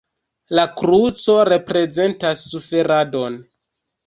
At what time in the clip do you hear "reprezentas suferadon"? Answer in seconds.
1.49-3.39